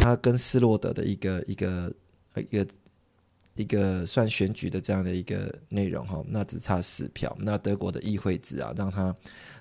[0.00, 1.92] 他跟斯洛德的一个一个
[2.34, 2.66] 一个
[3.54, 7.36] 一个算选举的这样的一个内容哈，那只差四票。
[7.38, 9.14] 那德国的议会制啊，让他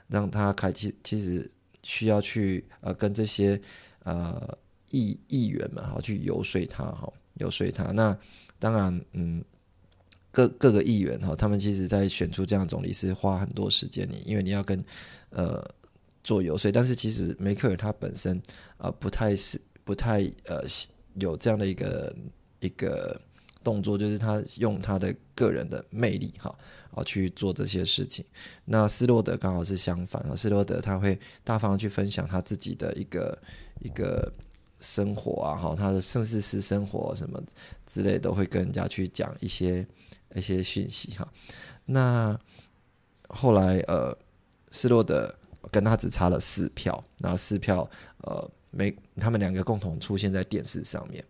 [0.08, 1.50] 让他开其其实
[1.84, 3.62] 需要去呃跟这些
[4.04, 4.58] 呃
[4.92, 7.92] 议议员们哈去游说他哈游说他。
[7.92, 8.18] 那
[8.58, 9.44] 当然嗯
[10.32, 14.82] 各各个议员哈，他们其实在选出这样总理是花很多时间，你因为你要跟
[15.32, 15.62] 呃
[16.24, 18.42] 做游说，但是其实梅克尔他本身
[18.78, 19.60] 啊不太是。
[19.90, 20.62] 不太呃
[21.16, 22.16] 有这样的一个
[22.60, 23.20] 一个
[23.64, 26.56] 动作，就是他用他的个人的魅力哈
[26.94, 28.24] 啊去做这些事情。
[28.66, 33.36] 那斯洛德刚好是相反啊，斯洛德他会大方去分享他自己的一个
[33.80, 34.32] 一个
[34.80, 37.42] 生活啊，哈，他的甚至是生活什么
[37.88, 39.88] 之类都会跟人家去讲一些
[40.36, 41.28] 一些讯息哈。
[41.88, 42.40] 那
[43.28, 44.16] 后来呃，
[44.70, 45.34] 斯洛德
[45.72, 48.52] 跟他只差了四票，然后四票呃。
[48.72, 51.24] 没，他们两个共同出现在电视上面，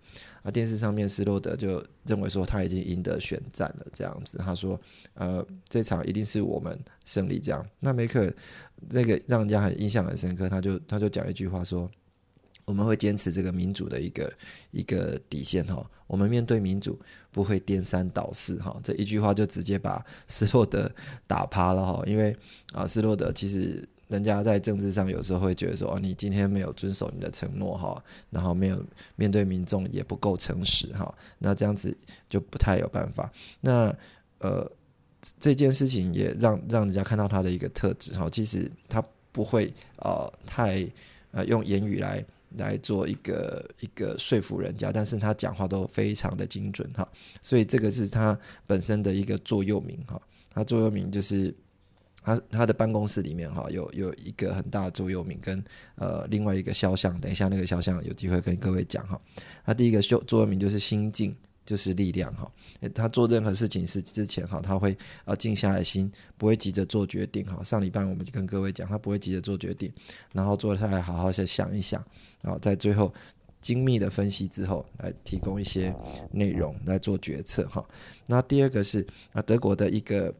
[0.43, 4.79] 啊，电视上面斯洛德就认为说他已经赢得选战了，这样子，他说，
[5.13, 7.65] 呃，这场一定是我们胜利，这样。
[7.79, 8.29] 那梅克
[8.89, 11.89] 那个让人家很印象很深刻，他就他就讲一句话说，
[12.65, 14.33] 我们会坚持这个民主的一个
[14.71, 16.99] 一个底线哈，我们面对民主
[17.31, 20.91] 不会颠三倒四哈，这一句话就直接把斯洛德
[21.25, 22.35] 打趴了哈，因为
[22.73, 23.87] 啊，斯洛德其实。
[24.09, 28.83] 人家在政治上有时候会觉得说，哦，你今天没有遵守你的承诺哈，然后没有
[29.15, 31.95] 面对民众也不够诚实哈，那这样子
[32.27, 33.31] 就不太有办法。
[33.61, 33.95] 那
[34.39, 34.67] 呃，
[35.39, 38.99] 这件事情也让让人家看到他的一个特质哈，其实他
[39.31, 40.83] 不会呃太
[41.29, 42.25] 呃用言语来
[42.57, 47.07] 来做一个一个说服人家，但是他讲话都非常的精准哈，
[47.43, 48.35] 所以这个是他
[48.65, 50.19] 本身的一个座右铭哈，
[50.51, 51.53] 他座右铭就是。
[52.29, 55.63] 他他的办公室里面哈有有一个很大的座右铭跟
[55.95, 59.19] 呃另外一个肖像，等一下那个肖像有机会跟各位讲哈。
[59.65, 61.35] 他第一个座座右铭就是心静
[61.65, 62.51] 就是力量哈。
[62.93, 64.95] 他做任何事情是之前哈他会
[65.25, 67.63] 呃静下来心，不会急着做决定哈。
[67.63, 69.91] 上礼拜我们就跟各位讲，他不会急着做决定，
[70.31, 72.03] 然后坐下来好好再想一想，
[72.41, 73.11] 然后在最后
[73.59, 75.91] 精密的分析之后来提供一些
[76.31, 77.83] 内容来做决策哈。
[78.27, 80.31] 那第二个是啊德国的一个。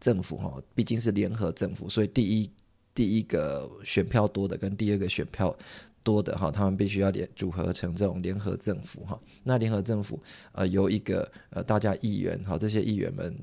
[0.00, 2.50] 政府哈毕竟是联合政府，所以第一
[2.94, 5.54] 第一个选票多的跟第二个选票
[6.02, 9.20] 多的哈，他们必须要联组合成这种联合政府哈。
[9.44, 10.18] 那联合政府
[10.52, 13.38] 呃由一个呃大家议员哈这些议员们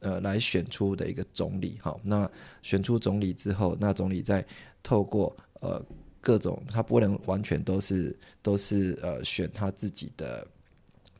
[0.00, 1.96] 呃来选出的一个总理哈。
[2.02, 2.28] 那
[2.60, 4.44] 选出总理之后，那总理再
[4.82, 5.80] 透过呃
[6.20, 10.46] 各种他不能完全都是都是呃选他自己的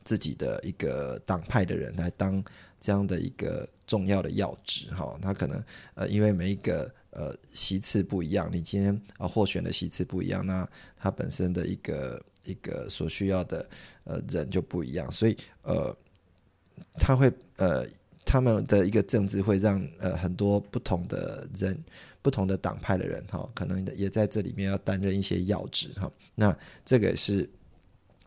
[0.03, 2.43] 自己的一个党派的人来当。
[2.85, 5.63] 这样的一个重要的要旨哈，他可能
[5.95, 13.67] 呃，因为每一个呃席次不一样，你今天啊获选的席次不一样，那他本身的一个一个所需要的
[14.03, 15.97] 呃人就不一样，所以呃
[16.93, 17.83] 他会呃
[18.23, 21.75] 他们的一个政治会让呃很多不同的人、
[22.21, 27.49] 不同的党派的人哈，可能也在这里面要担任一些要职哈，那这个是。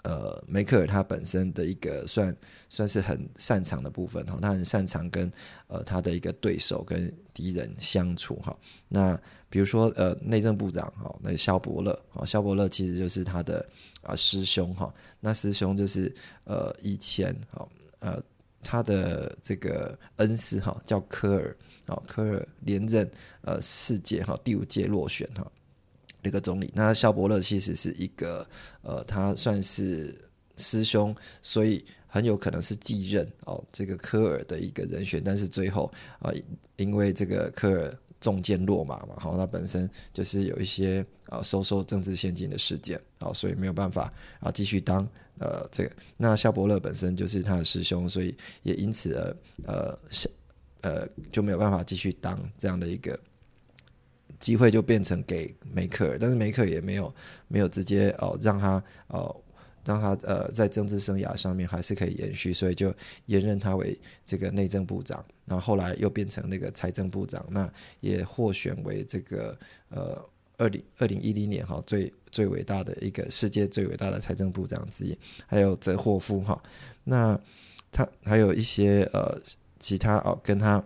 [0.09, 2.35] 呃，梅克尔他本身的一个算
[2.71, 5.31] 算是很擅长的部分哈，他很擅长跟
[5.67, 8.57] 呃他的一个对手跟敌人相处哈。
[8.89, 9.21] 那
[9.51, 13.69] 比如说呃内政部长哈，那肖伯勒啊，肖伯勒其实就是他的
[14.01, 14.91] 啊师兄哈。
[15.21, 16.11] 那师兄就是
[16.45, 17.69] 呃以前哈
[17.99, 18.23] 呃
[18.63, 21.55] 他的这个恩师哈叫科尔
[21.85, 23.07] 啊，科尔连任
[23.43, 25.47] 呃世界哈第五届落选哈。
[26.23, 28.47] 那个总理，那肖伯勒其实是一个，
[28.83, 30.15] 呃，他算是
[30.57, 36.33] 师兄，所以很有可能是继任哦这个科尔的一个人选，但是最后啊，
[36.77, 49.37] 因为这个科尔中箭落马嘛，好，他本身就是有一些啊收受政治现金的事件，好，所以没有办法啊继续当呃这个，那肖伯勒本身就是他的师兄，所以也因此呃
[49.67, 49.99] 呃
[50.81, 53.19] 呃就没有办法继续当这样的一个。
[54.39, 57.15] 机会就变成给梅克尔，但是梅克尔也没有
[57.49, 59.35] 没有直接哦让他哦
[59.85, 62.95] 让他呃在政治生涯上面还是可以延续，所以就
[63.27, 67.69] 延任他为这个内政部长，然后后来又变成那个财政部长，那
[68.01, 69.59] 也获选为这个
[69.89, 70.23] 呃
[70.57, 76.63] 二零二零一零年哈最最伟大的一个世界最伟大的财政部长之一，还有泽霍夫哈，
[77.05, 77.41] 那
[77.91, 79.41] 他还有一些呃
[79.81, 80.85] 其他哦跟他。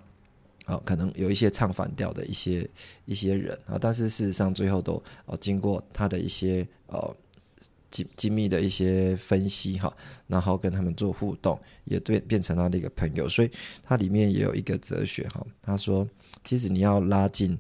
[0.65, 2.69] 啊，可能有一些唱反调的一些
[3.05, 7.17] 一些人啊，但是事实上最后都哦经过他的一些呃
[7.91, 9.93] 精精密的一些分析哈，
[10.29, 13.51] 然后跟他们做互动，也对变成他的一个朋友，所以
[13.83, 16.09] 它里面也有一个哲学哈，他说
[16.45, 17.59] 其实你要拉近，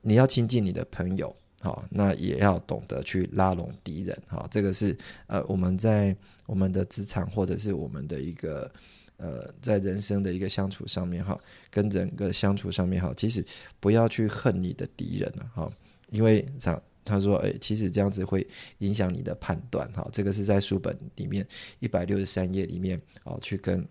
[0.00, 4.96] 你要亲近你的朋友，好，那也要懂得去拉拢敌人，哈，这个是
[5.26, 6.16] 呃我们在
[6.46, 8.70] 我们的职场或者是我们的一个。
[9.18, 11.38] 呃，在人生的一个相处上面哈，
[11.70, 13.44] 跟整个相处上面哈，其实
[13.80, 15.70] 不要去恨你的敌人了哈，
[16.10, 18.46] 因为他他说，哎，其实这样子会
[18.78, 20.08] 影响你的判断哈。
[20.12, 21.46] 这个是在书本里面
[21.80, 23.84] 一百六十三页里面哦，去跟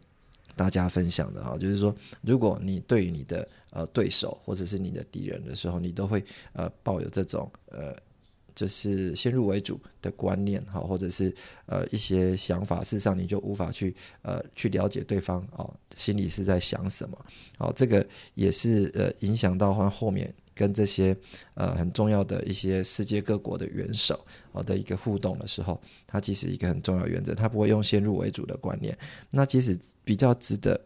[0.56, 7.94] 大家分享的哈，就是说，如果你对于你的呃对手或者是你的敌人的时候，你都会呃抱有这种呃。
[8.57, 11.31] 就是先入为主的观念哈，或者是
[11.68, 17.25] 呃一些想法，事实上你就无法去呃去了解对方哦心里是在想什么，
[17.59, 21.15] 好，这个也是呃影响到后后面跟这些
[21.54, 28.98] 呃很重要的一些世界各国的元首哦的一个互动的时候，它其实一个很重要原则，它不会用先入为主的观念。
[29.30, 30.81] 那其实比较值得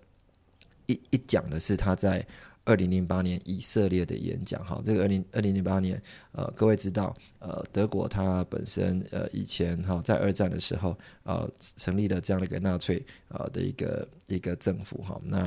[0.88, 2.27] 一一讲的是他在。
[2.63, 15.40] 二零零八年以色列的演讲，哈，这个二零二零零八年，呃，各位知道，呃，德国它本身，呃，以前哈在二战的时候，呃，成立了这样的一个纳粹，呃的一个一个政府，哈，那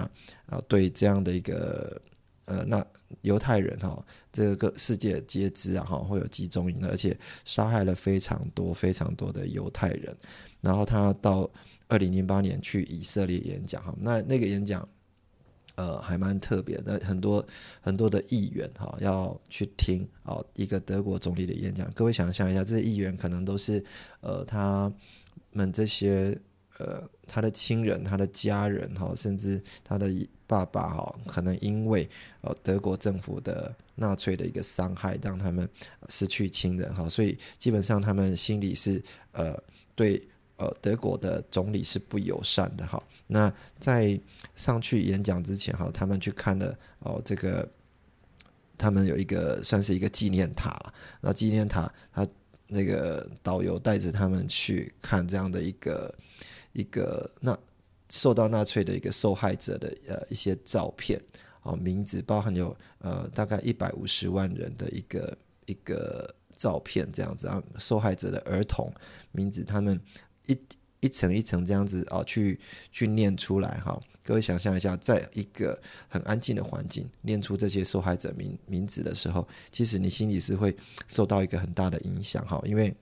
[0.46, 2.00] 啊对这样的一个
[2.46, 2.84] 呃那
[3.22, 10.12] 犹太人哈，这个世界皆知啊，哈，会有集中营，而且杀害了非常多非常多的犹太人，
[10.60, 11.48] 然后他到
[11.86, 14.86] 二零零八年去以色列演讲，哈，那那个演讲。
[15.76, 17.44] 呃，还蛮特别的，很多
[17.80, 21.90] 很多的议员哈要去听哦一个德国总理的演讲。
[21.92, 23.84] 各位想象一下，这些议员可能都是
[24.20, 24.92] 呃他
[25.50, 26.38] 们这些
[26.78, 30.08] 呃他的亲人、他的家人哈，甚至他的
[30.46, 32.08] 爸爸哈，可能因为
[32.42, 35.68] 呃德国政府的纳粹的一个伤害，让他们
[36.08, 39.60] 失去亲人哈，所以基本上他们心里是呃
[39.94, 40.22] 对。
[40.56, 43.02] 呃，德国的总理是不友善的哈。
[43.26, 44.18] 那在
[44.54, 47.68] 上去演讲之前哈，他们去看了哦，这个
[48.78, 50.94] 他们有一个算是一个纪念塔了。
[51.20, 52.24] 那纪念塔，他
[52.68, 56.14] 那个导游带着他们去看这样的一个
[56.72, 57.58] 一个那
[58.08, 61.20] 受到纳粹的一个受害者的呃一些照片
[61.62, 65.36] 哦，名字包含有呃大概一百五十万人的一个
[65.66, 68.92] 一个照片这样子啊，受害者的儿童
[69.32, 70.00] 名字他们。
[70.46, 70.58] 一
[71.00, 72.58] 一层一层这样子啊，去
[72.90, 74.00] 去念出来哈。
[74.22, 80.74] 各位想象一下，在一个很安静的环境念出这些受害者名名字的时候，其实你心里是会
[81.08, 82.58] 受到一个很大的影响哈。
[82.64, 82.94] 因为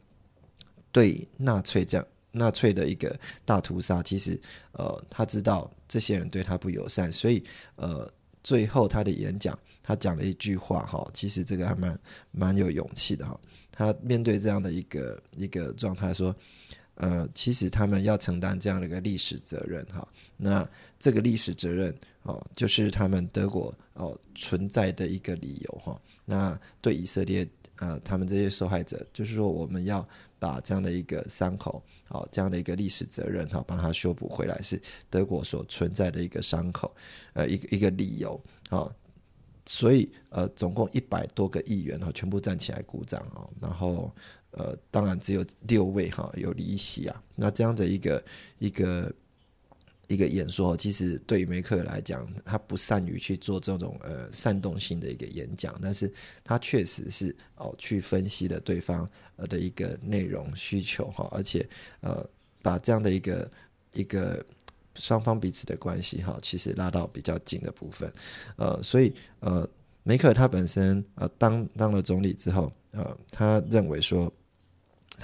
[0.91, 4.37] 对纳粹这样纳粹的一个大屠杀，其实
[4.73, 7.45] 呃他知道这些人对他不友善，所以
[7.77, 8.13] 呃
[8.43, 11.97] 最后他的演讲他讲了一句话哈，其实这个还蛮
[12.33, 13.41] 蛮有勇气的哈。
[13.71, 16.35] 他面对这样的一个一个状态说。
[17.03, 20.07] 呃，其实他们要承担这样的一个历史责任哈。
[20.37, 20.65] 那
[21.01, 26.01] 这个历史责任哦，就是他们德国哦存在的一个理由哈。
[26.25, 27.45] 那对以色列
[27.79, 30.07] 呃，他们这些受害者，就是说我们要
[30.39, 34.81] 把这样的一个伤口哦，这样的一个历史责任哈，帮他修补回来，是
[35.11, 36.95] 德国所存在的一个伤口，
[37.33, 38.41] 呃，一个一个理由
[38.71, 38.89] 啊。
[39.67, 44.15] 所以呃，总共一百多个议员哈，全部站起来鼓掌哦，然后。
[44.53, 47.23] 呃，当然只有六位哈有离席啊。
[47.35, 48.25] 那这样的一个
[48.59, 49.13] 一个
[50.09, 56.13] 一个演说，其实对于梅克来讲，他不善于去做这种呃煽动性的一个演讲，但是
[56.45, 61.67] 他确实是哦去分析了对方呃的一个内容需求哈，而且
[62.01, 62.23] 呃
[62.61, 63.51] 把这样的一个
[63.95, 64.45] 一个
[64.97, 68.13] 双方彼此的关系哈，其实拉到比较近的部分。
[68.57, 69.67] 呃，所以呃
[70.03, 74.31] 梅克他本身呃当当了总理之后，呃他认为说。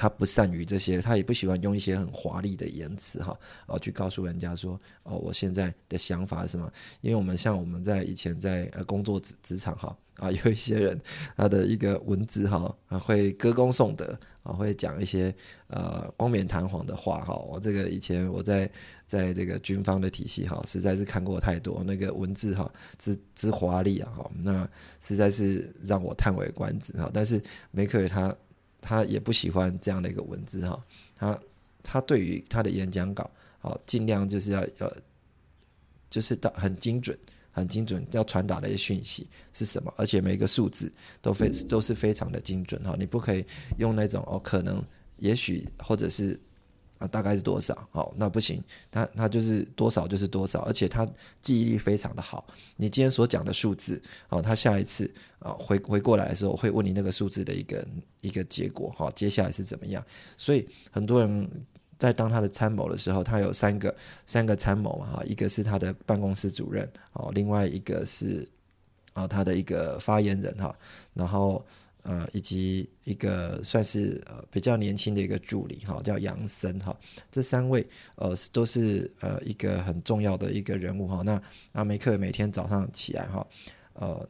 [0.00, 3.36] 他不善于这些，他也不喜欢用一些很华丽的言辞哈，
[3.66, 6.72] 哦，去告诉人家说，哦，我现在的想法是什么？
[7.00, 11.00] 因为我们像我们在以前在呃工作职职场哈，啊， 有一些人
[11.36, 15.34] 他的一个文字哈，会歌功颂德啊，会讲一些
[15.66, 17.34] 呃光冕堂皇的话哈。
[17.34, 18.70] 我这个以前我在
[19.04, 24.68] 在这个军方的体系哈，实在是看过太多那个文字哈，之之华丽啊哈，那
[25.00, 27.10] 实在是让我叹为观止哈。
[27.12, 28.32] 但是梅克尔他。
[28.80, 30.84] 他也不喜欢这样的一个文字哈，
[31.16, 31.38] 他
[31.82, 33.30] 他对于他的演讲稿，
[33.60, 34.90] 好，尽量就是要呃，
[36.10, 37.18] 就是到很精准。
[37.50, 39.92] 很精准，要传达的一些讯息是什么？
[39.96, 43.44] 而且每一个数字都非都是非常的精准哈，你不可以
[43.78, 44.80] 用那种哦，可能、
[45.16, 46.38] 也许或者是
[46.98, 47.88] 啊，大概是多少？
[47.90, 51.06] 好，那不行，他他就是多少就是多少，而且他
[51.40, 52.46] 记忆力非常的好。
[52.76, 57.86] 你今天所讲的数字，哦，他下一次啊回回过来的时候会问你那个数字的一个
[58.20, 60.04] 一个结果，哈，接下来是怎么样？
[60.36, 61.48] 所以很多人。
[61.98, 63.92] 在当他的参谋的时候，他有三个
[64.24, 68.48] 三个参谋哈，一个是他的办公室主任哦，另外一个是
[69.14, 70.72] 啊他的一个发言人哈，
[71.12, 71.66] 然后
[72.08, 76.96] 呃以及一个算是呃比较年轻的一个助理哈，叫杨森哈，
[77.30, 77.86] 这三位
[78.16, 81.22] 呃都是呃一个很重要的一个人物哈。
[81.22, 81.40] 那
[81.72, 83.46] 阿梅克每天早上起来哈，
[83.92, 84.28] 呃。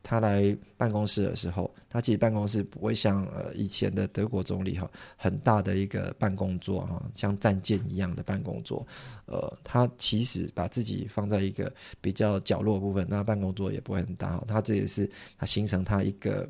[0.00, 8.86] 他来办公室的时候，他其实办公室不会像呃以前的德国总理哈很大的一个办公桌哈，像战舰一样的办公桌，
[9.26, 11.70] 呃，他其实把自己放在一个
[12.00, 14.44] 比较角落部分，那办公桌也不会很大哈。
[14.48, 16.48] 他这也是他形成他一个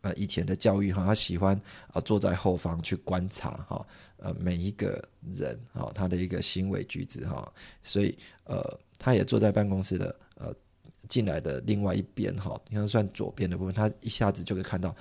[0.00, 1.60] 呃以前的教育哈，他喜欢
[1.92, 3.86] 啊坐在后方去观察哈，
[4.18, 5.02] 呃每一个
[5.32, 7.52] 人哈他的一个行为举止哈，
[7.82, 10.54] 所以呃他也坐在办公室的呃。
[11.08, 14.94] 进来的另外一边哈，应该算左边的部分，他一下子就可以看到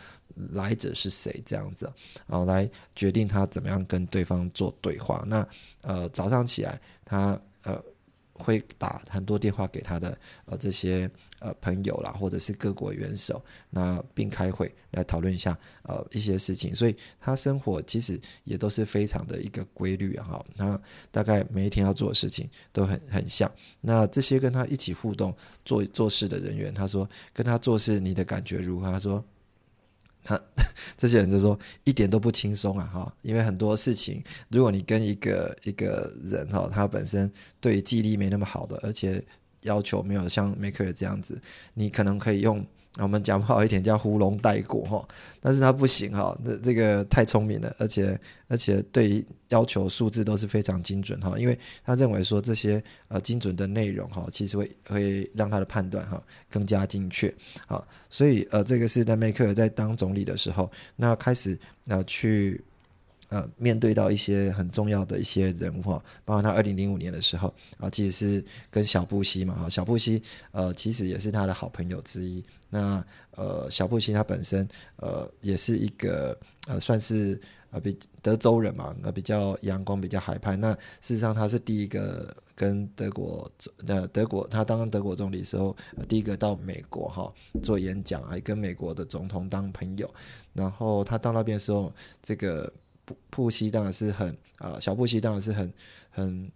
[0.53, 1.91] 来者是谁这样子，
[2.25, 5.21] 然后来决定他怎么样跟对方做对话。
[5.27, 5.45] 那
[5.81, 7.83] 呃早上起来，他呃。
[8.37, 20.43] 会打很多电话给他的呃这些呃朋友啦，或者是各国元首，那并开会来讨论一下呃一些事情，所以他生活其实也都是非常的一个规律哈。
[20.55, 20.79] 那
[21.11, 23.51] 大概每一天要做的事情都很很像。
[23.81, 28.91] 那这些跟他一起互动做做事的人员，他说跟他做事你的感觉如何？
[28.91, 29.23] 他说。
[30.27, 30.39] 他
[30.97, 37.31] 这些人就说一点都不轻松啊，哈，因为很多事情，如果你跟一个一个人哈，他本身
[37.61, 39.23] 对记忆力没那么好的，而且
[39.61, 41.41] 要求没有像 Maker 这样子，
[41.75, 42.65] 你可能可以用。
[42.99, 45.07] 我们讲不好一点叫糊弄带过哈，
[45.39, 57.33] 但是他不行哈，那这个太聪明了，而且而且对要求数字都是非常精准哈，因为他认为说这些呃精准的内容哈，其实会会让他的判断哈更加精确
[57.67, 62.63] 啊，所以呃这个是丹麦克尔在当总理的时候，那开始呃去。
[63.29, 66.01] 呃，面对到一些很重要的一些人物，包
[66.35, 72.41] 括他二零零五年的时候啊，其实是跟小布希嘛哈，小布希呃其实也是他的好朋友之一。
[72.69, 73.05] 那
[73.35, 74.65] 呃小布希他本身
[74.95, 77.37] 呃也是一个呃算是
[77.71, 80.55] 呃比德州人嘛，呃比较阳光比较海派。
[80.55, 83.51] 那事实上他是第一个跟德国
[83.87, 85.75] 呃德国他当德国总理的时候
[86.07, 90.09] 第一个到美国哈做演讲，还跟美国的总统当朋友。
[90.53, 91.93] 然后他到那边的时候，
[92.23, 92.71] 这个。
[93.07, 95.73] 布布希当然是很啊，小布希当然是很
[96.09, 96.51] 很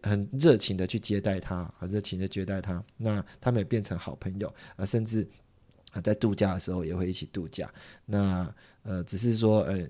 [0.00, 2.82] 很热情的去接待他，很热情的接待他。
[2.96, 5.28] 那他们也变成好朋友啊，甚至
[5.90, 7.68] 啊在度假的时候也会一起度假。
[8.06, 9.88] 那呃，只是说呃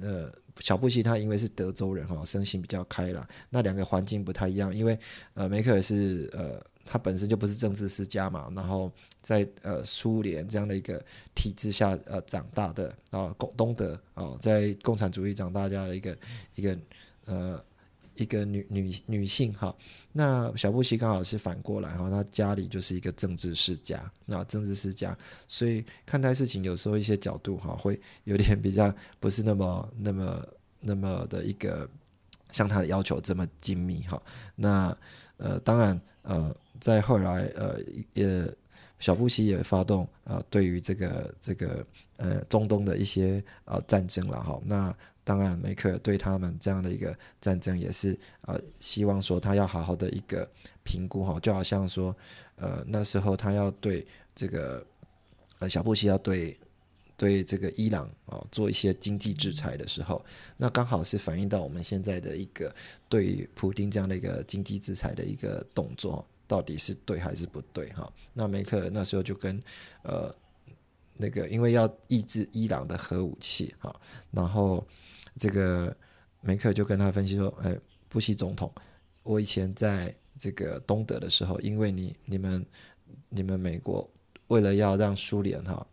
[0.00, 3.26] 呃，小布希他因为是德州人哈，生性比较开朗。
[3.50, 4.96] 那两个环境不太一样，因为
[5.34, 6.71] 呃梅克尔是呃。
[6.84, 8.90] 他本身就不是政治世家嘛，然后
[9.22, 11.02] 在呃苏联这样的一个
[11.34, 16.18] 体制下呃长大的啊，共东德啊，在共产主义长大家的一个
[16.56, 16.78] 一个
[17.26, 17.64] 呃
[18.16, 19.74] 一个女女女性哈，
[20.12, 30.48] 那小布希刚好是反过来哈，他家里就是一个政治世家，那政治世家，所以看待事情有时候一些角度哈，会有点比较不是那么那么
[30.80, 31.88] 那么的一个
[32.50, 34.20] 像他的要求这么精密哈，
[34.56, 34.96] 那
[35.36, 36.54] 呃当然呃。
[36.82, 37.78] 在后来，呃，
[38.12, 38.44] 也
[38.98, 41.86] 小布希也发动啊，对于这个这个
[42.16, 44.60] 呃中东的一些呃战争了哈。
[44.64, 50.46] 那当然，梅克尔对他们这样的一个战争也是呃希望说他要好好的一个
[50.82, 52.14] 评估哈，就好像说
[52.56, 54.84] 呃那时候他要对这个
[55.60, 56.58] 呃小布希要对。
[57.14, 60.24] 对这个伊朗啊做一些经济制裁的时候，
[60.56, 62.74] 那刚好是反映到我们现在的一个
[63.08, 66.26] 对于普丁这样的一个经济制裁的一个动作。
[66.46, 67.88] 到底是对还是不对？
[67.92, 69.60] 哈，那梅克那时候就跟
[70.02, 70.34] 呃
[71.14, 73.94] 那个，因为要抑制伊朗的核武器，哈，
[74.30, 74.86] 然后
[75.36, 75.94] 这个
[76.40, 78.72] 梅克就跟他分析说：“哎，布希总统，
[79.22, 82.66] 我以前在这个东德的时候，因为你你们
[83.28, 84.08] 你们美国
[84.48, 85.86] 为了要让苏联哈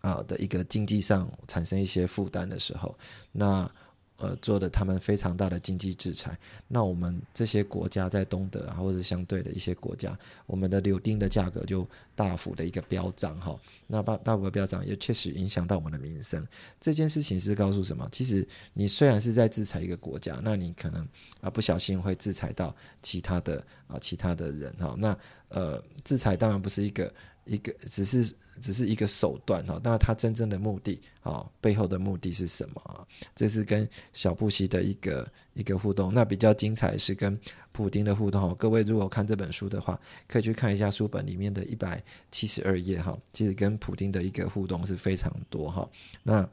[0.00, 2.96] 啊的一个经济上产生一些负担的时候，
[3.32, 3.70] 那
[4.18, 13.58] 呃做的他们非常大的经济制裁，那我们这些国家在东德啊，或者相对的一些国家，我们的柳丁的价格就大幅的一个飙涨哈。
[13.86, 16.46] 那大大幅的飙涨也确实影响到我们的民生。
[16.80, 18.08] 这件事情是告诉什么？
[18.12, 21.06] 其实你虽然是在制裁一个国家，那你可能
[21.40, 24.94] 啊不小心会制裁到其他的啊其他的人哈。
[24.98, 27.12] 那呃制裁当然不是一个。
[27.48, 33.06] 一个只是只是一个手段哈，那他真正的目的啊，背后的目的是什么啊？
[33.34, 36.12] 这是跟小布希的一个一个互动。
[36.12, 37.38] 那比较精彩是跟
[37.72, 38.54] 普丁的互动哈。
[38.58, 43.16] 各位如果看这本书的话，可以去看一下书本里面的一百七十二页哈。
[43.32, 45.88] 其实跟普丁的一个互动是非常多哈。
[46.22, 46.48] 那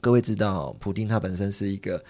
[0.00, 2.04] 各位知道，普丁他本身是一个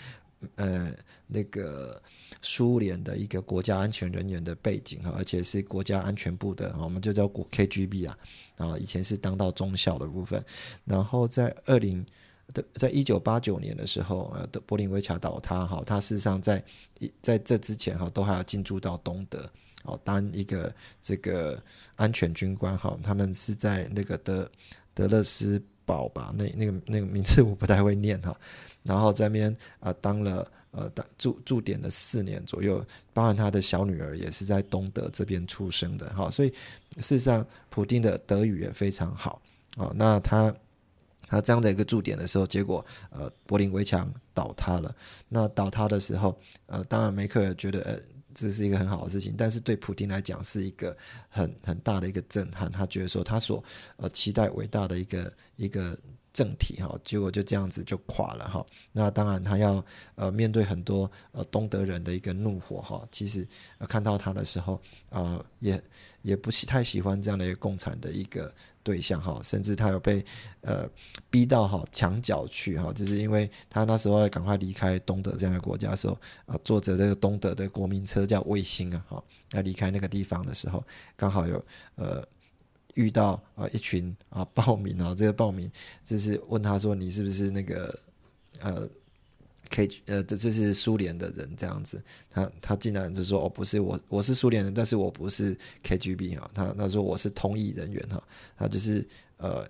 [0.56, 0.92] 呃
[1.26, 2.00] 那个。
[2.44, 8.18] 苏联的一个国家安全人员的背景哈，而且是国家安全部的，我们就叫国 KGB 啊，
[8.56, 10.44] 啊，以前是当到中校的部分，
[10.84, 12.04] 然后在二零
[12.52, 16.62] 的，在一九八九年的时候，呃，的柏林围墙倒塌哈，他事实上在
[17.20, 19.48] 在这之前哈，都还要进驻到东德，
[19.84, 21.62] 哦，当一个这个
[21.94, 24.50] 安全军官哈，他们是在那个德
[24.94, 28.36] 德勒斯堡吧，那那个那个名字我不太会念哈，
[28.82, 30.50] 然后在那边啊当了。
[30.72, 36.48] 呃，驻驻点了四年左右，包含他的小女儿也是在东德这边出生的，哈，所以
[36.96, 39.42] 事实上，普丁的德语也非常好，
[39.76, 40.54] 啊，那他
[41.28, 44.96] 他这样的一个驻点的时候，结果呃，柏林围墙倒塌了，
[45.28, 48.00] 那倒塌的时候，呃，当然梅克尔觉得呃
[48.34, 50.96] 这是一个很好的事情，但是对普丁来讲是一个
[51.28, 53.62] 很很大的一个震撼，他觉得说他所
[53.98, 55.94] 呃期待伟大的一个一个。
[56.32, 58.64] 正体哈，结果就这样子就垮了哈。
[58.92, 59.84] 那当然他要
[60.14, 63.06] 呃面对很多呃东德人的一个怒火哈。
[63.12, 63.46] 其实
[63.88, 65.82] 看到他的时候呃也
[66.22, 69.40] 也不是太喜欢这样的一个共产的一个对象哈。
[69.44, 70.24] 甚至他有被
[70.62, 70.88] 呃
[71.28, 80.82] 逼到哈墙角去哈，就是因为他那时候要赶快离开东德这样的国家的时候啊，坐着这个东德的国民车叫卫星啊哈，要离开那个地方的时候，
[81.16, 81.62] 刚好有
[81.96, 82.26] 呃。
[82.94, 85.70] 遇到啊一群啊报名啊，这个报名
[86.04, 87.98] 就是问他说你是不是那个
[88.60, 88.88] 呃
[89.70, 98.22] K 呃这这是苏联的人这样子，他他竟然就说哦不是我我是苏联人，但是我不是 KGB 啊，他他说我是通译人员哈，
[98.56, 99.06] 他就是
[99.38, 99.66] 呃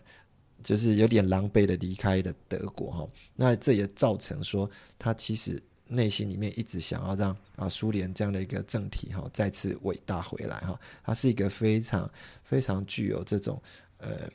[0.62, 5.62] 就是有点狼狈的离开了德国哈，那这也造成说他其实。
[5.94, 12.10] 内心里面一直想要让啊苏联这样的一个政体哈再次伟大回来哈，他是一个非常
[12.42, 13.60] 非常具有这种
[13.98, 14.30] 呃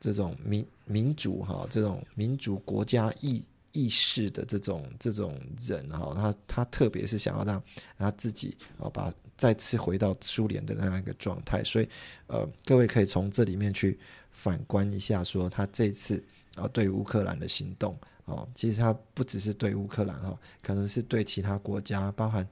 [0.00, 3.42] 这种民民主哈这种民主国家意
[3.72, 7.62] 意识的这种这种人哈，他他特别是想要让
[7.96, 11.88] 他自己啊把再次回到苏联的那样一个状态，所以
[12.26, 13.98] 呃各位可以从这里面去
[14.32, 16.22] 反观一下，说他这次
[16.56, 17.96] 啊对乌克兰的行动。
[18.26, 22.46] 哦，其实它不只是对乌克兰哈，可能是对其他国家，包含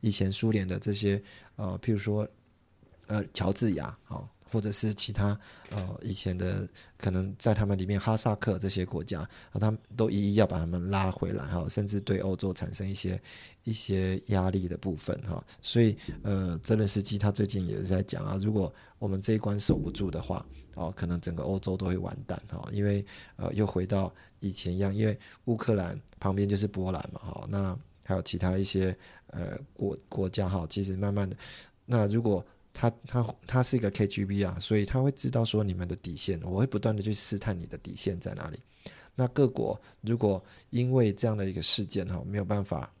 [0.00, 1.22] 以前苏联的这些
[1.54, 2.28] 呃，譬如说
[3.06, 5.38] 呃乔治亚哦，或者是其他
[5.70, 13.22] 呃以前的可能在他们里面哈萨克这些国家啊，他们都一一要把他们拉回来哈，甚至对欧洲产生一些
[13.62, 15.40] 一些压力的部分哈。
[15.62, 20.44] 所以呃，泽连斯基他最近也是在讲啊，如果我们这一关守不住的话。
[20.76, 23.04] 哦，可能整个欧洲都会完蛋哈，因为
[23.36, 28.96] 呃，又回到以前一样，因为乌克兰旁边就是波兰嘛，哈，那还有其他一些
[29.28, 31.36] 呃国国家哈，其实慢慢的，
[31.86, 38.58] 那如果他他他是一个 KGB 啊，所以他会知道说你们的底线，我会不断的去试探你的底线在哪里。
[39.14, 42.92] 那各国如果因为这样的一个事件哈，没有办法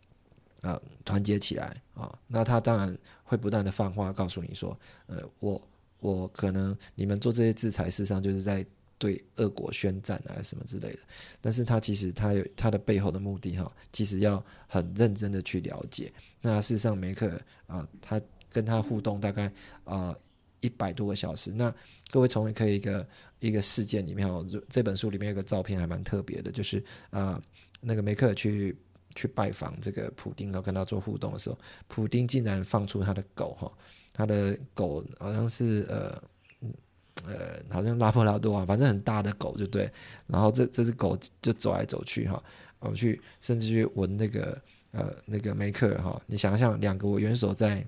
[0.60, 5.60] 呃团结起来啊，那他当然会不断的放话告诉你说，呃，我。
[6.02, 8.64] 我可能你们做这些制裁，事实上就是在
[9.00, 10.98] 对俄国宣战啊，什么之类的。
[11.40, 16.12] 但是他其实他有他的背后的目的哈，其实要很认真的去了解。
[16.42, 19.50] 那事实上梅克啊，他跟他互动大概
[19.84, 20.14] 啊
[20.60, 21.50] 一百多个小时。
[21.50, 21.74] 那
[22.10, 23.08] 各位从可以一个
[23.38, 27.42] 一个事件里面哦，这本书里面有个照片还蛮特别的，就是啊
[27.80, 28.76] 那个梅克去
[29.14, 31.58] 去拜访这个普丁，然后跟他做互动的时候，
[31.88, 33.72] 普丁竟然放出他的狗哈。
[34.12, 36.22] 他的狗好像是呃
[37.26, 39.90] 呃，好像拉布拉多啊，反正很大的狗就对。
[40.26, 42.42] 然后这这只狗就走来走去哈，
[42.78, 46.20] 我去甚至去闻那个呃那个梅克尔哈。
[46.26, 47.86] 你想象两个我元首在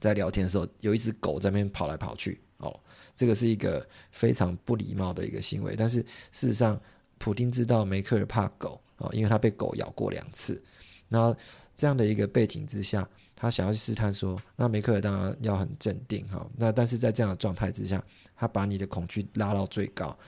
[0.00, 2.78] 在聊天的时候，有一只狗在那边跑来跑去哦，
[3.14, 5.74] 这个是一个非常不礼貌的一个行为。
[5.76, 5.98] 但是
[6.32, 6.80] 事实上，
[7.18, 10.62] 普丁知道梅克尔怕狗哦，因为他被狗咬过两次。
[11.08, 11.34] 那
[11.76, 13.08] 这样的一个背景之下。
[13.40, 16.44] 他想要去试探说，那梅克尔当然要很镇定哈。
[16.56, 18.04] 那但是在这样的状态之下，
[18.36, 20.18] 他把你的恐惧拉到最高，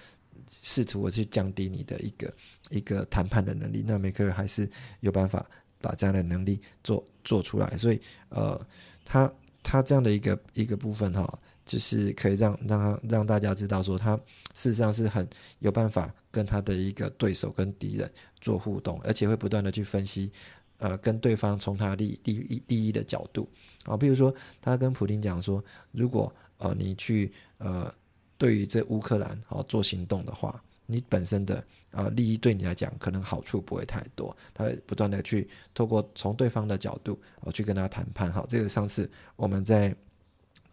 [0.62, 2.32] 试图去降低你的一个
[2.70, 4.70] 一个谈判的能力，那梅克尔还是
[5.00, 5.44] 有办法
[5.80, 8.60] 把这样的能力做做出来，所以呃，
[9.04, 14.16] 他他这样的一个一个部分哈，就是可以让让他让大家知道说，他
[14.54, 18.08] 事实上是很有办法跟他的一个对手跟敌人
[18.40, 20.32] 做互动，而且会不断的去分析，
[20.80, 23.48] 呃，跟对方从他利利利益的角度
[23.84, 27.94] 啊，比如说他跟普京讲说，如果呃你去呃。
[28.40, 34.34] 对于这乌克兰哦做行动的话，你本身的啊利益对你来讲可能好处不会太多。
[34.54, 38.32] 他不断的去透过从对方的角度哦去跟他谈判。
[38.32, 39.94] 好，这个上次我们在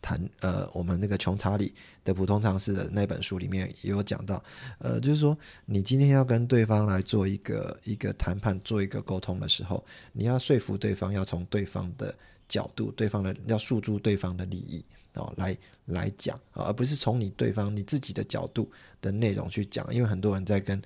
[0.01, 4.43] 谈呃我们那个穷查理的普通常识的那本书里面也有讲到，
[4.79, 9.83] 呃就是说你今天要跟对方来做一个一个谈判，做一个沟通的时候，
[10.13, 12.15] 你要说服对方，要从对方的
[12.47, 14.83] 角度，对方的要诉诸对方的利益。
[15.13, 20.79] 哦，来来讲啊，而不是从你对方你自己的角度的内容去讲，因为很多人在跟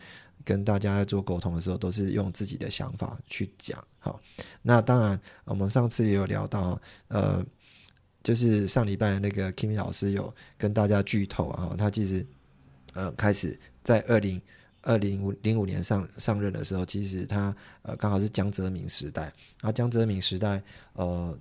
[0.45, 3.77] 跟大家在做沟通的时候，都是用自己的想法去讲。
[3.99, 4.21] 好，
[4.61, 7.45] 那当然，我们上次也有聊到，呃，
[8.23, 12.25] 就是上礼拜那个 Kimi 老师有跟大家剧透啊，他其实
[12.93, 14.41] 呃开始在二零
[14.81, 19.31] 二零五零五年上上任的时候，其实他呃刚好是江泽民时代，
[19.61, 20.61] 啊，江泽民时代
[20.93, 21.37] 呃。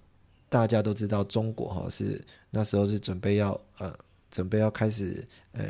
[0.52, 3.96] 大家都知道，中国哈是那时候是准备要呃
[4.32, 5.64] 准备要开始呃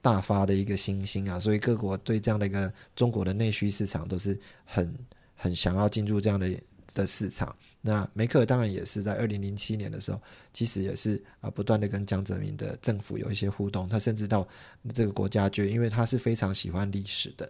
[0.00, 4.94] 大发的一个新兴啊，所以各国对这样的一个中国的内需市场都是很
[5.34, 6.48] 很想要进入这样的
[6.94, 7.56] 的市场。
[7.86, 10.18] 那梅克尔当然也是在二零零七年的时候，
[10.54, 14.48] 其实也是啊不断的跟江泽民的政府有一些互动，他甚至到
[14.94, 17.46] 这个国家就因为他是非常喜欢历史的。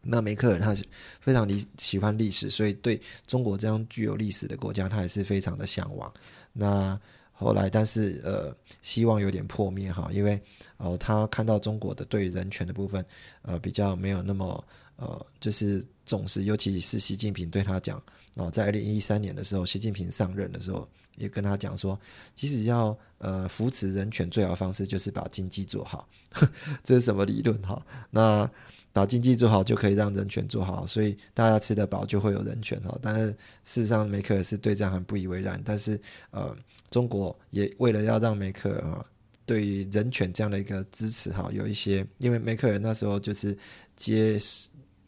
[0.00, 0.82] 那梅克尔他是
[1.20, 6.10] 非常理喜欢历史，所以对中国这样具有历史的国家，他也是非常的向往。
[6.54, 6.98] 那
[7.32, 10.40] 后来，但是呃，希望有点破灭哈，因为
[10.78, 13.04] 呃，他看到中国的对人权的部分，
[13.42, 14.64] 呃，比较没有那么
[14.96, 18.02] 呃，就是重视，尤其是习近平对他讲
[18.36, 21.98] 哦，在二零一三年的时候，习近平上任的时候，也跟他讲说，
[22.34, 26.08] 即使要呃扶持人权，最好的方式就是把经济做好。
[26.84, 27.84] 这是什么理论哈？
[28.10, 28.48] 那
[28.92, 32.96] 把经济做好就可以让人权做好，所以大家吃得饱就会有人权哈。
[33.02, 33.26] 但是
[33.64, 35.60] 事实上，梅克尔是对这样很不以为然。
[35.64, 36.56] 但是呃，
[36.90, 39.04] 中国也为了要让梅克尔啊
[39.44, 43.56] 对于人权这样的一个支持哈，有一些因为梅克尔那时候就是
[43.96, 44.38] 接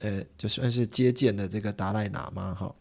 [0.00, 2.74] 呃就算是接见的这个达赖喇嘛哈。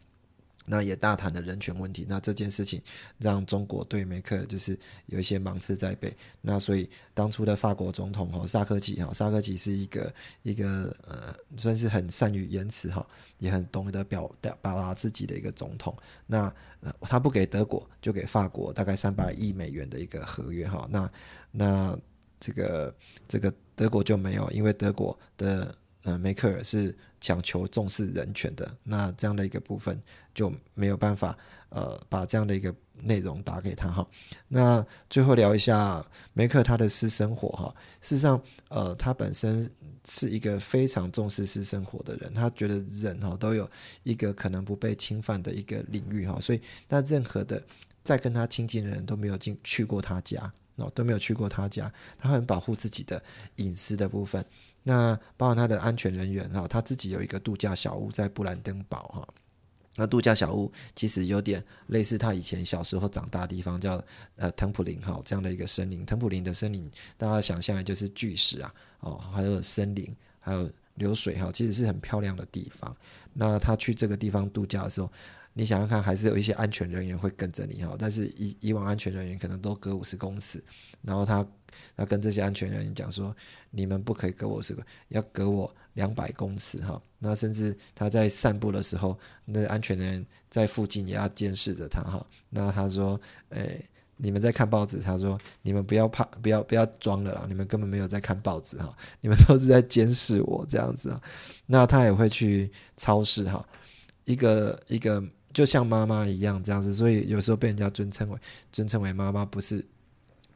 [0.72, 2.82] 那也大谈了人权问题，那这件事情
[3.18, 6.16] 让中国对梅克就是有一些芒刺在背。
[6.40, 13.06] 那所以当初的法国总统哈萨科齐哈萨科齐是一个一个呃算是很善于言辞哈，
[13.40, 15.94] 也很懂得表表表达自己的一个总统。
[16.26, 16.54] 那
[17.02, 20.88] 他不给德国，就给法国大概三百亿美元的一个合约哈。
[20.90, 21.12] 那
[21.52, 22.00] 那
[22.40, 22.96] 这个
[23.28, 25.76] 这个德国就没有，因为德国的。
[26.04, 30.02] 呃，梅克尔是讲求重视人权的，那这样的一个部分
[30.34, 31.38] 就没有办法，
[31.70, 34.08] 呃，把这样的一个内容打给他哈。
[34.48, 37.76] 那最后聊一下梅克他的私生活哈。
[38.02, 39.70] 事实上，呃，他本身
[40.04, 43.70] 是一个非常重视私生活的人，他觉得人哈都有
[44.02, 46.60] 一个可能不被侵犯的一个领域哈，所以
[46.90, 47.62] 那任何的
[48.04, 53.22] 在跟他亲近的人都没有进去过他家哦，都没有去过他家，他很保护自己的
[53.58, 54.44] 隐私的部分。
[54.84, 59.28] 那包含他的安全人员哈，他自己有一个度假小屋在布兰登堡哈。
[59.98, 64.02] 那度假小屋其实有点类似他以前小时候长大的地方，叫
[64.38, 66.06] 呃腾普林哈这样的一个森林。
[66.06, 72.96] 腾普林的森林，大家想象就是巨石啊，哦，还有森林，还有流水哈，其实是很漂亮的地方。
[73.34, 75.12] 那他去这个地方度假的时候，
[75.54, 80.64] 你想想看，还是有一些安全人员会跟着你哈，但是以以往安全人员可能都隔五十公尺，
[81.02, 81.46] 然后他。
[81.96, 83.34] 他跟这些安全人员讲说，
[83.70, 87.02] 你们不可以隔我这个，要隔我两百公尺哈。
[87.18, 92.26] 那甚至他在散步的时候，那安全人员在附近也要监视着他哈。
[92.50, 93.84] 那他说，诶，
[94.18, 101.22] 你们在看报纸，他说你们不要怕，不要不要装了啦，你们根本没有在看报纸哈，你们都是在监视我这样子啊。
[101.66, 103.66] 那他也会去超市哈，
[104.26, 108.38] 一个一个就像妈妈一样这样子，所以有时候被人家尊称为
[108.72, 109.86] 尊称为妈妈，不是。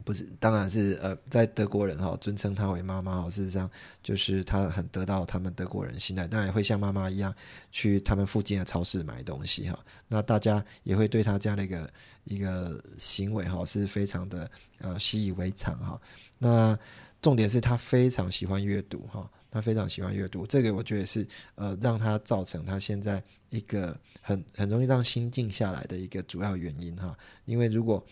[0.04, 3.68] 不是，当然是呃，在德国人哈尊称她为妈妈哈，事实上
[4.04, 7.34] 就是她很得到他们德国人信赖，当然也会像妈妈一样
[7.72, 9.76] 去他们附近的超市买东西哈。
[10.06, 11.90] 那大家也会对他这样的一个
[12.22, 16.00] 一个行为哈是非常的呃习以为常哈。
[16.38, 16.78] 那
[17.20, 27.16] 重点是他非常喜欢阅读哈，他非常喜欢阅读，这个我觉得是呃让他造成他现在一个很很容易让心静下来的一个主要原因哈。
[27.46, 28.04] 因为如果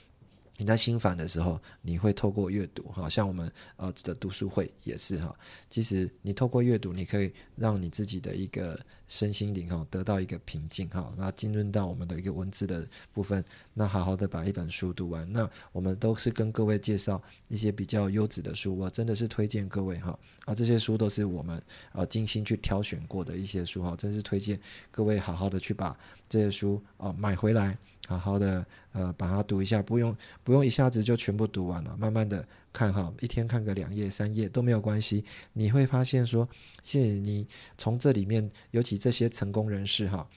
[0.56, 5.34] 你在心烦的时候，你会透过阅读，哈，像我们呃的读书会也是哈。
[5.68, 11.12] 其实你透过阅读，你可以让你自己的一个身心灵哈得到一个平静哈。
[11.16, 15.30] 那进入到我们的一个文字的部分，那好好的把一本书读完。
[15.32, 20.16] 那我们都是跟各位介绍一些比较优质的书，我真的是推荐各位哈。
[20.44, 24.60] 啊，这些书都是我们啊精心去挑选过的一些书哈，真是推荐
[24.92, 27.76] 各位好好的去把这些书啊买回来。
[28.06, 35.24] 好好的，呃，把它读一下，不用不用一下子就全部读完了，慢慢的看哈，一天看个两页三页都没有关系。
[35.54, 36.46] 你会发现说，
[36.82, 37.46] 谢谢你
[37.78, 40.28] 从这里面，尤其这些成功人士哈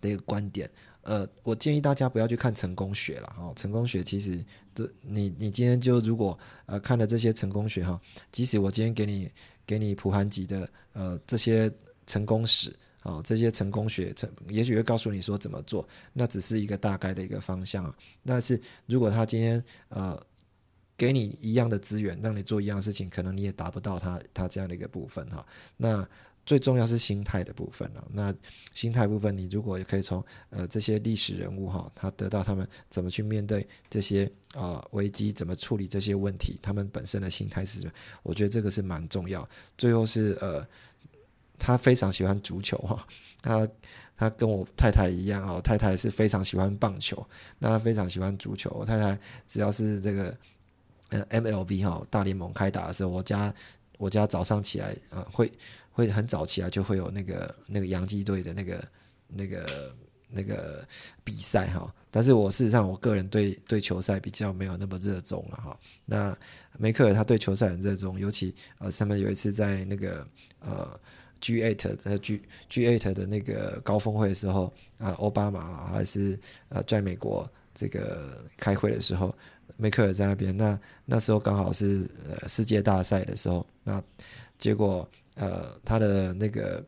[0.00, 0.70] 的一个观点，
[1.02, 3.50] 呃，我建议大家不要去看成功学了哈。
[3.56, 7.98] 成功学其实都你你今天就如果呃看了这些成功学哈，
[8.30, 9.30] 即使我今天给你
[9.64, 11.72] 给你普韩吉的呃这些
[12.06, 12.76] 成功史。
[13.02, 17.96] 哦，这些成功学，成也许会告诉你说怎么做，那只是一个大概的一个方向啊。
[18.26, 20.22] 但是如果他今天呃
[20.98, 25.46] 给你一样的资源，让你做一样的事情，可能你也达不到他他这样的一个部分哈。
[25.78, 26.06] 那
[26.44, 28.06] 最重要是心态的部分了。
[28.12, 28.34] 那
[28.74, 37.92] 心态部分，你如果也可以从呃这些历史人物哈，他得到他们怎么去面对这些啊危机，怎么处理这些问题，他们本身的心态是什么？
[38.22, 39.48] 我觉得这个是蛮重要。
[39.78, 40.66] 最后是呃。
[41.60, 43.06] 他非常喜欢足球哈，
[43.42, 43.68] 他
[44.16, 47.24] 他跟我太太一样哦，太太是非常喜欢棒球，
[47.58, 48.70] 那他非常喜欢足球。
[48.70, 50.36] 我太太只要是这个
[51.10, 53.54] 呃 MLB 哈大联盟开打的时候，我家
[53.98, 55.52] 我家早上起来啊会
[55.92, 58.84] 会很早起来就会有那个那个洋基队的那个
[59.28, 59.94] 那个
[60.28, 60.86] 那个
[61.22, 61.94] 比赛哈。
[62.10, 65.78] 但是我事实上我个人对对球赛比较没有那么热衷了哈。
[66.04, 66.36] 那
[66.78, 70.26] 梅克尔他对球赛很热衷，尤其呃他们有一次在那个
[70.60, 71.00] 呃。
[71.40, 79.34] G8 的 G G8 的那个高峰会的时候啊，奥巴马啦，还是呃在美国这个开会的时候，
[79.76, 80.56] 梅克尔在那边。
[80.56, 84.02] 那那时候刚好是呃世界大赛的时候，那
[84.58, 86.84] 结果呃他的那个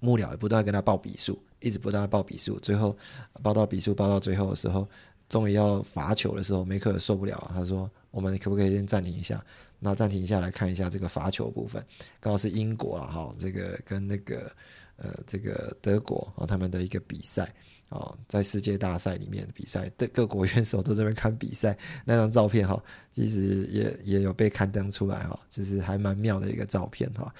[0.00, 2.96] 幕僚也不断跟他报比数，一直不断报比数，最后
[3.42, 4.88] 报到比数报到最后的时候，
[5.28, 9.44] 终于要罚球的时候，梅克尔受不了，他说：“我们可不可以先暂停一下？”
[9.78, 11.84] 那暂停一下来看一下这个罚球部分，
[12.18, 14.50] 刚好是英国了哈，这个跟那个
[14.96, 17.54] 呃这个德国啊他们的一个比赛
[17.90, 27.32] 哦，在世界大赛里面比赛，的各国元首都这边看比赛，那张照片哈，其实也也有被刊登出来哈，就是还蛮妙的一个照片哈。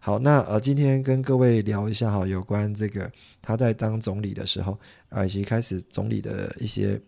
[0.00, 4.78] 好，那呃今天跟各位聊一下哈，有关这个他在当总理的时候
[5.10, 7.00] 啊，以及开始总理的一些。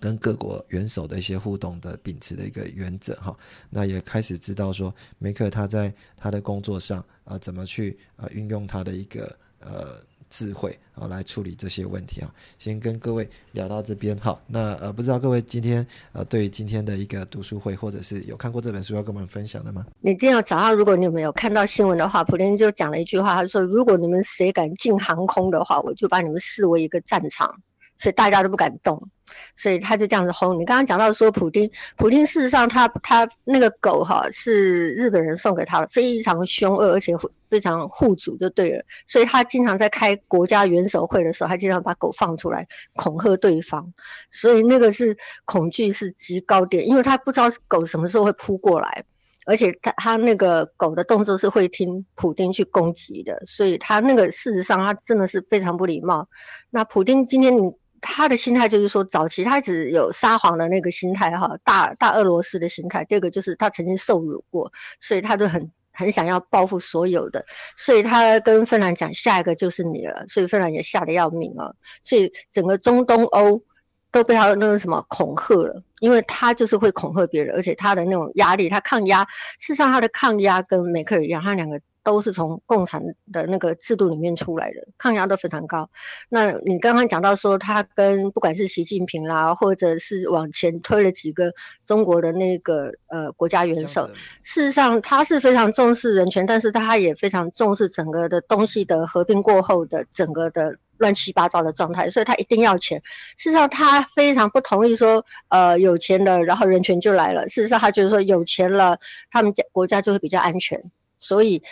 [0.00, 3.36] 跟各国元首的一些互动的秉持的一个原则哈，
[3.68, 9.96] 那也开始知道说梅克他在他的工作上啊怎么去啊运用他的一个呃
[10.30, 12.32] 智慧啊来处理这些问题啊。
[12.58, 19.86] 先跟各位聊到这边哈，那呃不知道各位今天呃对于今天的一个读书会或者是有看过这本书要跟我们分享的吗？
[20.00, 27.58] 你今天早上如果你们有看到新闻的话，普林就讲了一句话，他说如果你们谁敢进航空的话，我就把你们视为一个战场，
[27.98, 29.08] 所以大家都不敢动。
[29.54, 30.64] 所以他就这样子轰你。
[30.64, 37.12] 刚刚讲到说，普丁，普丁事实上他他那个狗哈是日本人送给他的，非常凶恶，而且
[37.50, 38.82] 非常护主就对了。
[39.06, 43.92] 所以他经常在开国家元首会的时候，他经常把狗放出来恐吓对方。
[44.30, 49.04] 所以那个是恐惧是极高点，因为他不知道狗什么时候会扑过来，
[49.44, 56.26] 而且他他那个狗的动作是会听普丁去攻击的，所以他那个事实上他真的是非常不礼貌。
[56.70, 57.70] 那普丁今天你。
[58.00, 63.04] 他的心态就是说，早期他只有撒谎的那个心态，哈，大大俄罗斯的心态。
[63.04, 67.44] 第二个就是他曾经受辱过，所以他就很很想要报复所有的，
[67.76, 70.24] 所以他跟芬兰讲，下一个就是你了。
[70.28, 73.62] 所以芬兰也吓得要命啊，所以整个中东欧
[74.10, 79.24] 都被他那个什么恐吓了，因为他就是会恐吓别人，而且他的那种压力，他抗压，
[79.58, 81.80] 事实上他的抗压跟梅克尔一样，他两个。
[82.08, 85.90] 都是从共产的那个制度里面出来的，抗压都非常高。
[86.30, 91.52] 那你刚刚讲到说，他跟不管是习近平啦，或者是往前推了几个
[91.84, 94.06] 中国的那个呃国家元首，
[94.42, 103.02] 事实上他是非常重视人权，但是他也非常重视整个的东西的合并过后的整个的乱七八糟的状态，所以他一定要钱。
[103.36, 107.46] 事实上他非常不同意说，呃有钱了，然后人权就来了。
[107.48, 108.98] 事实上他觉得说有钱了，
[109.30, 110.82] 他们家国家就会比较安全，
[111.18, 111.62] 所以。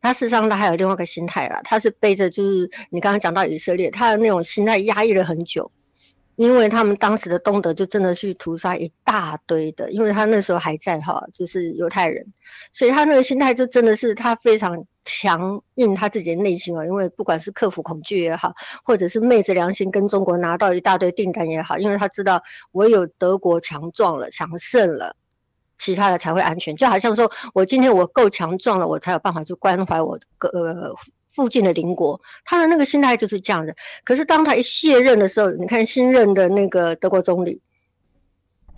[0.00, 5.70] 他事实上他还有另外一个心态啦，他是背着就是你刚刚讲到以色列，他的那种心态压抑了很久，
[6.36, 12.24] 因为他们当时的东德就真的去屠杀一大堆的，因为他那时候还在哈，就是犹太人，
[12.72, 22.40] 所以他那个心态就真的是他非常强硬他自己的内心哦，因为不管是克服恐惧也好，或者是昧着良心跟中国拿到一大堆订单也好，因为他知道
[22.72, 25.16] 唯有德国强壮了、强盛了，
[25.78, 26.76] 其他的才会安全。
[26.76, 30.94] 就好像说我今天我够强壮了，我才有办法去关怀我呃
[31.34, 32.20] 附近的邻国。
[32.44, 33.74] 他的那个心态就是这样的。
[34.04, 37.62] 可是当他一卸任的时候，你看新任的那个德国总理。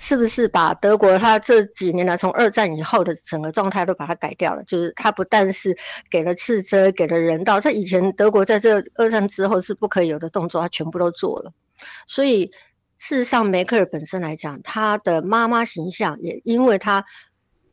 [0.03, 4.65] 是不是把德国他这几年来从二战以后的整个状态都把它改掉了？
[4.65, 5.77] 就是他不但是
[6.11, 11.53] 给了斥责，给了人道，在以前德国在这二战之后是不可以有的动作，他全部都做了。
[12.07, 12.51] 所以
[13.01, 17.05] 事实上，梅克尔本身来讲，他的妈妈形象也因为他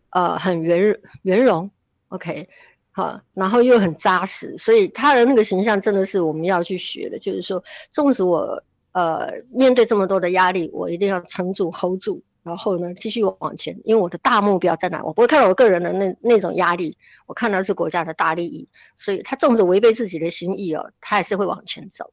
[0.10, 1.70] 呃很圆圆融
[2.08, 2.50] ，OK，
[2.90, 7.20] 好，然后又很扎实，所以他的那个形象真的是我们要去学的。
[7.20, 8.64] 就是说，纵使我。
[8.94, 13.80] 呃，面对这么多的压力，我一定要撑住、hold 住，然后呢，继续往前。
[13.84, 15.04] 因为我的大目标在哪？
[15.04, 18.68] 我不会看到我个人的那那种压力，我看到是国家的大利益。
[18.98, 22.12] 所以他纵使违背自己的心意哦，他还是会往前走。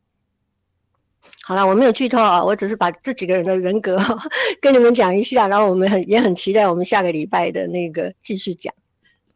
[1.42, 3.98] 好了，我没有剧透啊，我只是把这几个人的人格
[4.60, 8.72] 跟你们讲一下，然后我们很也很期待我们下个礼拜的那个继续讲。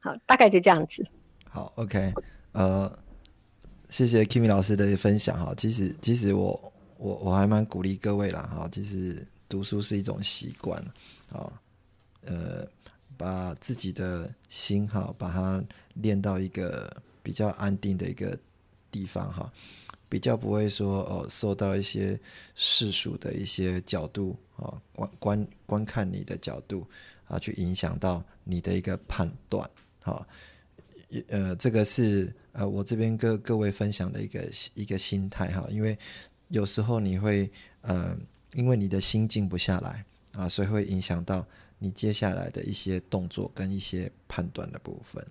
[0.00, 1.06] 好，大概就这样子。
[1.48, 2.12] 好，OK，
[2.52, 2.98] 呃，
[3.88, 5.52] 谢谢 Kimi 老师的分享哈。
[5.56, 6.72] 其实，其实我。
[7.00, 10.76] 我我还蛮鼓励各位啦，哈，其实读书是一种习惯，
[11.30, 11.48] 啊，
[12.26, 12.66] 呃，
[13.16, 15.62] 把自己的心哈，把它
[15.94, 18.36] 练到一个比较安定的一个
[18.90, 19.48] 地方哈，
[20.08, 22.18] 比较不会说哦受到一些
[22.54, 26.86] 世俗的一些角度啊观观观看你的角度
[27.26, 29.68] 啊去影响到你的一个判断，
[30.00, 30.26] 哈，
[31.28, 35.98] 呃，这个是呃我这边跟各位分享的一个一个心态哈，因为。
[36.50, 37.50] 有时候你会，
[37.82, 38.16] 呃，
[38.54, 41.46] 因为你的心静不下来啊，所以会影响到
[41.78, 45.22] 你接下来的一些动作跟一些判断的部分。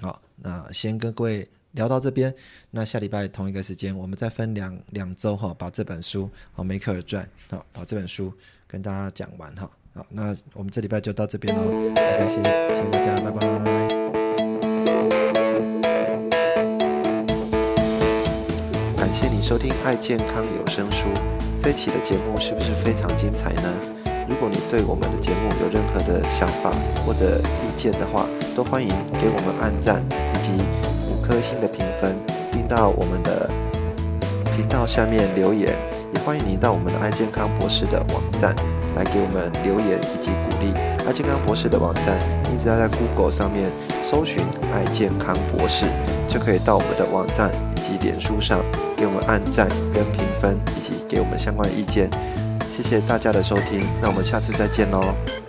[0.00, 2.34] 好，那先跟各位聊到这边，
[2.70, 8.32] 那下礼拜同一个时间，我们再分两两周哈，把这本书《好梅克尔传》好，把这本书
[8.66, 9.68] 跟大家讲完哈。
[9.92, 11.62] 好，那我们这礼拜就到这边喽。
[11.64, 13.40] OK，谢谢，谢谢大家，拜拜。
[18.96, 21.08] 感谢你收听爱健康有声书，
[21.60, 23.74] 这期的节目是不是非常精彩呢？
[24.28, 26.70] 如果你对我们的节目有任何的想法
[27.04, 30.02] 或者意见的话，都欢迎给我们按赞
[30.34, 30.50] 以及
[31.26, 32.18] 颗星的评分，
[32.52, 33.48] 并到我们的
[34.56, 35.72] 频道下面留言。
[36.12, 38.54] 也欢迎你到我们的爱健康博士的网站
[38.94, 40.72] 来给我们留言以及鼓励。
[41.06, 43.68] 爱健康博士的网站，你只要在 Google 上面
[44.00, 45.86] 搜寻“爱健康博士”，
[46.28, 48.60] 就可以到我们的网站以及脸书上。
[48.96, 52.08] 给我们按赞跟评分，以及给我们相关意见，
[52.70, 55.43] 谢谢大家的收听，那我们下次再见喽。